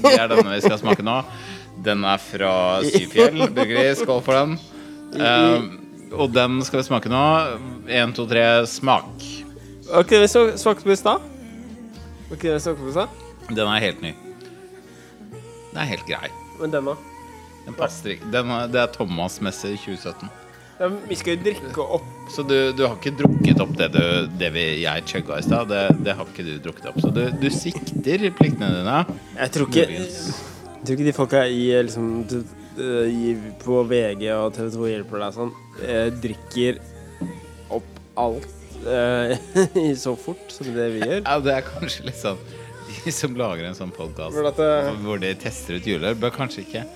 det 0.00 0.14
er 0.14 0.30
denne 0.32 0.54
vi 0.54 0.62
skal 0.64 0.78
smake 0.80 1.04
nå. 1.04 1.18
Den 1.84 2.06
er 2.08 2.16
fra 2.22 2.52
Syfjell 2.88 3.44
bryggeri. 3.52 3.84
Skål 4.00 4.22
for 4.24 4.38
den. 4.38 4.56
Eh, 5.12 5.68
og 6.16 6.32
den 6.32 6.56
skal 6.64 6.80
vi 6.80 6.86
smake 6.88 7.12
nå. 7.12 7.20
Én, 7.92 8.16
to, 8.16 8.24
tre, 8.30 8.46
smak. 8.70 9.12
Ok, 10.00 10.16
vi 10.24 10.32
så- 10.32 10.56
smakte 10.56 10.88
på 10.88 10.96
i 10.96 10.98
stad? 11.04 11.20
Ok, 12.32 12.48
vi 12.48 12.56
smakte 12.64 12.80
på 12.80 12.88
i 12.88 12.96
stad? 12.96 13.22
Den 13.52 13.68
er 13.68 13.84
helt 13.84 14.02
ny. 14.08 14.14
Den 15.68 15.84
er 15.84 15.92
helt 15.92 16.08
grei. 16.08 16.32
Men 16.60 16.72
denne 16.72 16.96
Den 17.68 17.76
passer 17.76 18.16
ikke. 18.16 18.32
Det 18.32 18.80
er 18.80 18.92
Thomas-messe 18.96 19.76
2017. 19.84 20.28
Vi 20.78 21.16
skal 21.18 21.34
jo 21.34 21.42
drikke 21.42 21.84
opp 21.98 22.04
Så 22.30 22.44
du, 22.46 22.54
du 22.76 22.84
har 22.84 22.94
ikke 22.94 23.14
drukket 23.18 23.62
opp 23.64 23.72
det, 23.78 23.88
du, 23.96 24.28
det 24.38 24.50
vi, 24.54 24.66
jeg 24.84 25.06
chugga 25.10 25.40
i 25.40 25.46
stad. 25.46 25.72
Det, 25.72 25.80
det 26.06 26.14
har 26.18 26.28
ikke 26.28 26.44
du 26.46 26.52
drukket 26.68 26.90
opp. 26.92 27.00
Så 27.02 27.10
du, 27.14 27.24
du 27.34 27.48
sikter 27.50 28.28
pliktene 28.38 28.70
dine. 28.76 28.98
Jeg 29.40 29.54
tror 29.56 29.72
ikke 29.72 29.88
Jeg 29.88 30.84
tror 30.84 30.94
ikke 30.94 31.08
de 31.08 31.16
folka 31.16 31.42
i 31.50 31.64
liksom 31.88 32.12
eh, 32.28 33.10
i, 33.10 33.34
På 33.64 33.82
VG 33.90 34.28
og 34.36 34.54
TV 34.54 34.70
2 34.76 34.92
hjelper 34.92 35.24
deg 35.24 35.34
sånn 35.40 35.52
eh, 35.82 36.06
drikker 36.22 36.80
opp 37.74 37.98
alt 38.18 38.86
eh, 38.86 39.34
så 40.04 40.14
fort 40.18 40.54
som 40.54 40.70
det 40.76 40.88
vi 40.94 41.02
gjør. 41.02 41.20
Ja, 41.24 41.36
det 41.42 41.58
er 41.58 41.66
kanskje 41.66 42.06
litt 42.08 42.20
sånn 42.20 42.38
De 43.04 43.12
som 43.12 43.34
lager 43.38 43.66
en 43.68 43.76
sånn 43.76 43.92
podkast 43.94 44.38
eh, 44.38 44.90
hvor 45.02 45.20
de 45.22 45.34
tester 45.42 45.78
ut 45.78 45.90
juleøl, 45.90 46.16
bør 46.18 46.32
kanskje 46.38 46.64
ikke 46.64 46.86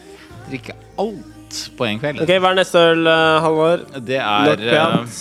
drikke 0.49 0.79
alt 1.03 1.32
på 1.79 1.87
en 1.89 2.01
kveld. 2.03 2.23
Ok, 2.25 2.33
Hva 2.43 2.51
er 2.53 2.59
neste 2.61 2.83
øl, 2.93 3.07
eh, 3.07 3.39
Halvor? 3.45 3.85
Det 4.09 4.19
er 4.21 4.67
uh. 4.73 5.21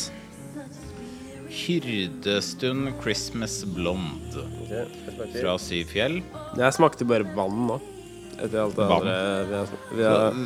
Hyrdestund 1.51 2.91
Christmas 3.03 3.63
Blonde 3.65 4.45
fra 5.41 5.57
Syfjell. 5.61 6.21
Jeg 6.57 6.75
smakte 6.77 7.05
bare 7.07 7.27
vann 7.35 7.65
nå. 7.67 7.77
Etter 8.41 8.63
alt 8.63 8.75
det 8.77 8.87
Vann. 8.89 9.01
andre 9.03 9.15
vi 9.49 9.55
har, 9.59 9.73
vi 9.99 10.05
har. 10.07 10.37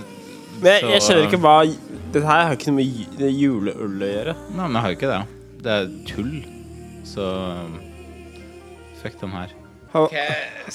Men 0.55 0.69
jeg, 0.71 0.87
jeg 0.95 1.03
skjønner 1.05 1.27
ikke 1.29 1.39
hva 1.43 1.53
Dette 1.65 2.23
her 2.27 2.45
har 2.49 2.55
ikke 2.57 2.71
noe 2.71 2.77
med 2.79 2.87
ju- 3.19 3.31
juleøl 3.43 4.03
å 4.05 4.09
gjøre. 4.11 4.35
Nei, 4.55 4.65
men 4.65 4.77
jeg 4.77 4.83
har 4.85 4.91
jo 4.93 4.97
ikke 4.99 5.11
det. 5.11 5.21
Det 5.65 5.75
er 5.75 5.89
tull. 6.09 6.35
Så 7.07 7.27
fuck 9.01 9.19
den 9.21 9.33
her. 9.35 9.53
Hal- 9.95 10.09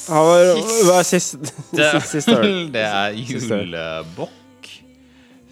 Halvor, 0.09 0.63
hva 0.89 0.99
er 1.01 1.09
siste, 1.09 1.41
siste, 1.75 2.03
siste 2.09 2.37
øl? 2.39 2.69
Det 2.73 2.85
er 2.87 3.17
Siste 3.29 3.61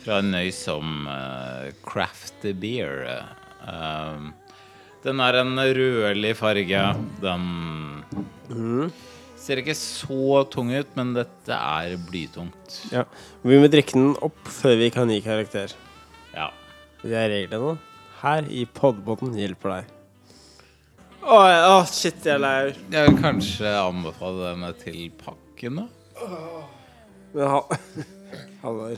julebokk 0.09 0.15
fra 0.15 0.19
en 0.23 0.31
nøysom 0.33 1.07
uh, 1.07 1.69
craft 1.85 2.47
beer. 2.61 3.25
Uh, 3.61 4.31
den 5.05 5.21
er 5.21 5.35
en 5.43 5.57
rødlig 5.59 6.35
farge. 6.37 6.95
Den 7.21 8.05
Mhm. 8.49 8.91
ser 9.37 9.57
ikke 9.59 9.75
så 9.77 10.49
tung 10.51 10.71
ut, 10.73 10.89
men 10.97 11.13
dette 11.15 11.51
er 11.53 11.97
blytungt. 11.97 12.91
Ja. 12.93 13.05
Vi 13.45 13.59
må 13.59 13.69
drikke 13.69 13.93
den 13.93 14.17
opp 14.23 14.37
før 14.45 14.77
vi 14.79 14.91
kan 14.91 15.09
gi 15.09 15.21
karakter. 15.21 15.73
Ja. 16.35 16.51
Det 17.03 17.13
er 17.15 17.29
reglene 17.29 17.79
her 18.23 18.43
i 18.51 18.65
Podbåten 18.67 19.35
hjelper 19.37 19.77
deg. 19.77 19.85
Å, 21.23 21.37
å, 21.37 21.85
shit, 21.87 22.25
jeg 22.25 22.35
er 22.35 22.39
lei. 22.41 22.75
Jeg 22.91 23.09
vil 23.11 23.21
kanskje 23.23 23.69
anbefale 23.77 24.55
denne 24.55 24.73
til 24.81 25.11
pakken, 25.21 25.77
da. 25.85 25.87
Men 27.35 27.47
ha 27.47 27.63
Halvor. 28.65 28.97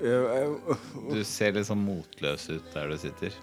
Du 0.00 1.20
ser 1.28 1.52
litt 1.56 1.66
sånn 1.68 1.82
motløs 1.84 2.46
ut 2.50 2.68
der 2.74 2.88
du 2.92 2.96
sitter. 3.00 3.34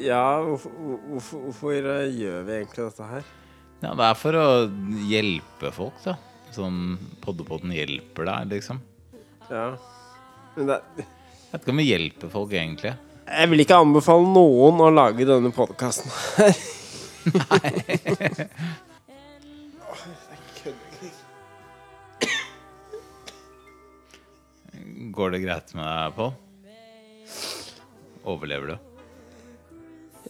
Ja, 0.00 0.40
hvorfor, 0.44 0.70
hvorfor, 1.10 1.44
hvorfor 1.48 1.74
gjør 1.76 2.42
vi 2.46 2.56
egentlig 2.56 2.84
dette 2.88 3.06
her? 3.10 3.24
Ja, 3.80 3.94
det 3.96 4.04
er 4.10 4.18
for 4.18 4.36
å 4.38 4.46
hjelpe 5.08 5.70
folk, 5.74 5.96
da. 6.04 6.16
Sånn 6.54 6.96
Poddepodden 7.22 7.72
hjelper 7.74 8.26
deg, 8.28 8.50
liksom. 8.56 8.80
Ja. 9.50 9.68
Men 10.56 10.66
det, 10.72 10.80
Jeg 10.98 11.06
vet 11.54 11.62
ikke 11.64 11.72
om 11.74 11.80
vi 11.80 11.88
hjelper 11.88 12.28
folk, 12.34 12.52
egentlig. 12.54 12.92
jeg 13.30 13.50
vil 13.52 13.62
ikke 13.64 13.78
anbefale 13.80 14.26
noen 14.34 14.82
å 14.82 14.90
lage 14.94 15.26
denne 15.28 15.50
podkasten 15.54 16.10
her. 16.36 16.54
Går 25.10 25.34
det 25.34 25.42
greit 25.42 25.74
med 25.74 25.86
deg, 25.86 26.14
Pål? 26.16 26.32
Overlever 28.30 28.72
du? 28.72 28.76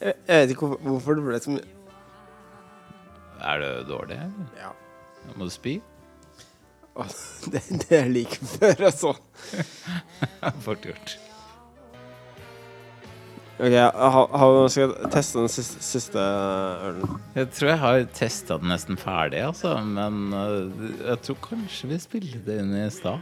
Jeg, 0.01 0.15
jeg 0.27 0.43
vet 0.43 0.53
ikke 0.55 0.67
hvorfor, 0.69 0.85
hvorfor 0.87 1.19
det 1.19 1.25
ble 1.27 1.41
så 1.45 1.53
mye 1.53 1.65
Er 3.45 3.61
du 3.61 3.89
dårlig? 3.91 4.17
eller? 4.17 4.53
Ja. 4.61 4.71
Må 5.35 5.49
du 5.49 5.53
spy? 5.53 5.75
Å, 6.97 7.05
det, 7.53 7.65
det 7.83 7.99
er 7.99 8.09
like 8.13 8.39
før, 8.55 8.87
altså. 8.89 9.13
Fort 10.65 10.87
gjort. 10.89 11.19
Ok, 13.61 13.75
ha, 13.77 14.23
ha, 14.41 14.47
skal 14.73 14.87
jeg 14.87 15.11
teste 15.13 15.43
den 15.43 15.51
siste, 15.53 15.83
siste 15.85 16.23
ølen. 16.89 17.19
Jeg 17.37 17.51
tror 17.53 17.69
jeg 17.69 17.81
har 17.83 18.07
testa 18.17 18.57
den 18.63 18.73
nesten 18.73 18.97
ferdig, 19.01 19.43
altså. 19.51 19.75
Men 19.85 20.33
øh, 20.33 20.87
jeg 21.11 21.21
tror 21.27 21.41
kanskje 21.51 21.91
vi 21.93 22.01
spilte 22.01 22.41
det 22.47 22.57
inn 22.63 22.73
i 22.79 22.87
stad. 22.95 23.21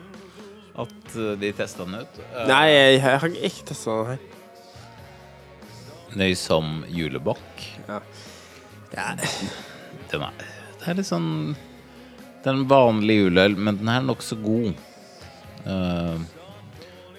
At 0.78 1.14
øh, 1.16 1.32
de 1.40 1.52
testa 1.58 1.84
den 1.86 1.98
ut. 2.04 2.20
Uh, 2.30 2.44
Nei, 2.46 2.66
jeg, 2.70 3.00
har 3.04 3.28
ikke 3.34 3.66
testa 3.72 3.96
den 3.98 4.12
her. 4.12 4.20
Nøysom 6.18 6.84
julebokk. 6.88 7.64
Ja. 7.88 8.00
Den 8.92 10.22
er, 10.24 10.44
det 10.80 10.86
er 10.88 10.96
litt 10.96 11.04
sånn 11.04 11.52
Det 11.52 12.48
er 12.48 12.54
en 12.54 12.68
vanlig 12.70 13.18
juleøl, 13.18 13.58
men 13.60 13.76
den 13.82 13.90
er 13.92 14.06
nokså 14.06 14.38
god. 14.40 14.78
Uh, 15.66 16.16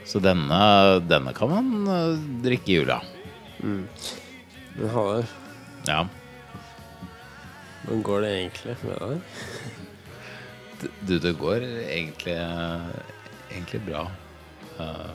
så 0.09 0.21
denne, 0.23 0.61
denne 1.05 1.35
kan 1.37 1.51
man 1.51 1.67
uh, 1.85 2.23
drikke 2.41 2.71
i 2.73 2.79
jula. 2.79 2.97
Mm. 3.61 3.83
Den 4.79 4.89
har 4.95 5.27
Ja. 5.85 6.07
hvordan 7.83 8.03
går 8.03 8.21
det 8.21 8.31
egentlig 8.39 8.75
med 8.83 8.97
deg? 9.03 9.21
Du, 11.05 11.13
det 11.19 11.35
går 11.37 11.63
egentlig, 11.67 12.37
egentlig 13.51 13.81
bra. 13.87 14.05
Uh, 14.79 15.09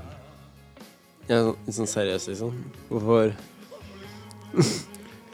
Ja, 1.29 1.39
sånn- 1.41 1.57
litt 1.67 1.77
sånn 1.79 1.89
seriøst, 1.89 2.29
liksom. 2.35 2.57
Hvorfor 2.91 3.33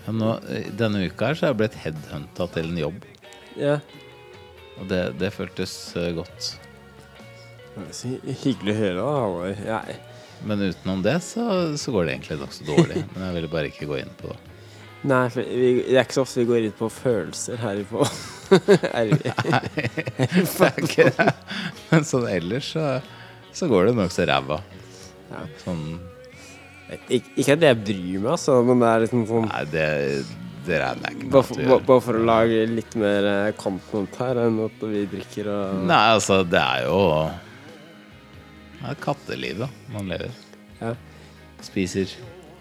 ja, 0.06 0.12
nå, 0.16 0.28
eh, 0.48 0.68
denne 0.78 1.02
uka 1.10 1.26
her 1.30 1.34
så 1.36 1.46
er 1.48 1.50
jeg 1.52 1.58
blitt 1.60 1.74
headhunta 1.82 2.46
til 2.54 2.70
en 2.70 2.78
jobb. 2.80 3.02
Ja. 3.58 3.74
Og 4.80 4.86
det, 4.88 5.00
det 5.20 5.32
føltes 5.34 5.74
uh, 5.98 6.06
godt. 6.16 6.52
Så 7.94 8.14
hyggelig 8.42 8.72
å 8.72 8.78
høre, 8.78 9.02
da, 9.02 9.50
ja. 9.66 9.80
Men 10.46 10.62
utenom 10.70 11.02
det 11.04 11.18
så, 11.26 11.44
så 11.76 11.92
går 11.92 12.06
det 12.08 12.14
egentlig 12.14 12.38
nokså 12.40 12.64
dårlig. 12.70 13.02
Men 13.12 13.26
jeg 13.26 13.36
ville 13.36 13.52
bare 13.52 13.68
ikke 13.72 13.90
gå 13.90 13.98
inn 14.00 14.14
på 14.22 14.30
det. 14.32 14.38
Nei, 15.10 15.22
for 15.32 15.40
vi, 15.48 15.68
det 15.86 15.96
er 15.96 16.04
ikke 16.04 16.16
så 16.18 16.24
ofte 16.26 16.42
vi 16.42 16.48
går 16.48 16.64
inn 16.68 16.74
på 16.76 16.88
følelser 16.92 17.60
her 17.60 17.78
på 17.88 18.04
RV. 19.04 19.20
Nei, 19.20 19.60
Det 19.76 20.66
er 20.66 20.80
ikke 20.84 21.06
det. 21.16 21.28
Men 21.92 22.06
sånn 22.06 22.28
ellers 22.30 22.72
så, 22.76 22.86
så 23.56 23.68
går 23.70 23.90
det 23.90 23.96
nokså 23.98 24.26
ræva. 24.30 24.60
Ja. 25.30 25.42
Sånn 25.64 25.84
Ik 26.90 27.28
Ikke 27.38 27.54
at 27.54 27.62
jeg 27.62 27.78
bryr 27.84 28.16
meg, 28.18 28.32
altså, 28.34 28.56
men 28.66 28.80
det 28.82 28.88
er 28.90 29.02
liksom 29.04 29.20
sånn 29.28 29.44
Nei, 29.46 29.60
det, 29.70 29.84
det 30.66 30.80
regner 30.82 31.06
jeg 31.06 31.16
ikke 31.16 31.26
med 31.28 31.34
bare 31.36 31.46
for, 31.46 31.84
bare 31.86 32.02
for 32.02 32.18
å 32.18 32.24
lage 32.26 32.64
litt 32.70 32.96
mer 32.98 33.28
eh, 33.30 33.50
content 33.60 34.18
her 34.18 34.40
enn 34.42 34.58
at 34.64 34.82
vi 34.90 35.04
drikker 35.12 35.52
og 35.54 35.84
Nei, 35.86 36.00
altså, 36.16 36.40
det 36.42 36.58
er 36.58 36.88
jo 36.88 36.98
Det 38.80 38.90
er 38.90 38.98
katteliv, 39.04 39.62
da, 39.62 39.70
man 39.94 40.10
lever. 40.10 40.34
Ja. 40.80 40.94
Spiser 41.62 42.10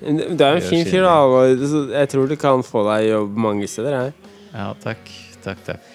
Du 0.03 0.43
er 0.45 0.59
en 0.59 0.63
fin 0.63 0.85
fyr, 0.87 1.07
da. 1.07 1.45
Jeg 1.95 2.11
tror 2.13 2.29
du 2.29 2.35
kan 2.39 2.61
få 2.63 2.85
deg 2.87 3.09
jobb 3.09 3.39
mange 3.47 3.67
steder. 3.71 3.97
Her. 3.97 4.35
Ja, 4.53 4.69
takk. 4.83 5.09
Takk, 5.43 5.59
takk. 5.65 5.89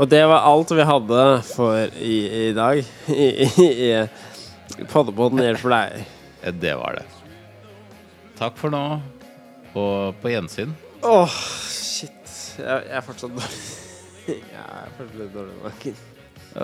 Og 0.00 0.08
det 0.08 0.22
var 0.30 0.46
alt 0.48 0.70
vi 0.72 0.84
hadde 0.88 1.24
for 1.44 1.90
i, 2.00 2.16
i 2.48 2.52
dag. 2.56 2.78
I, 3.12 3.26
i, 3.44 3.66
i 3.90 4.86
Poddepodden 4.88 5.42
hjelper 5.44 5.74
deg. 5.74 6.06
Eh, 6.40 6.54
Det 6.56 6.72
var 6.80 6.96
det. 7.00 7.06
Takk 8.40 8.56
for 8.56 8.72
nå, 8.72 8.80
og 9.76 10.16
på 10.22 10.30
gjensyn. 10.32 10.72
Åh, 11.04 11.34
shit. 11.68 12.16
Jeg, 12.56 12.86
jeg 12.88 12.96
er 12.96 13.04
fortsatt 13.04 13.34
dårlig. 13.36 13.60
Jeg 14.30 14.40
er 14.62 14.90
fortsatt 14.96 15.18
litt 15.20 15.34
dårlig 15.34 15.52
i 15.52 15.60
magen. 15.64 15.96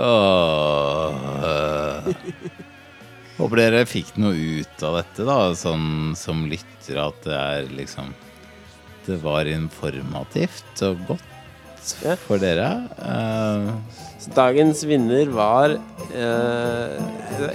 Åh. 0.01 1.13
Håper 3.37 3.61
dere 3.61 3.83
fikk 3.91 4.15
noe 4.23 4.33
ut 4.63 4.85
av 4.87 4.97
dette, 5.03 5.27
da, 5.29 5.37
sånn 5.59 6.15
som 6.17 6.47
lytter, 6.49 6.97
at 7.03 7.19
det 7.27 7.37
er 7.37 7.69
liksom 7.77 8.15
Det 9.07 9.19
var 9.23 9.45
informativt 9.51 10.83
og 10.89 11.03
godt. 11.11 11.36
For 12.27 12.43
dere. 12.43 12.71
Uh, 12.99 13.75
dagens 14.35 14.83
vinner 14.89 15.31
var 15.35 15.77
uh, 15.77 16.97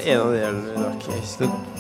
En 0.05 0.19
av 0.19 0.31
de 0.31 0.39
husker. 1.19 1.47
det 1.47 1.70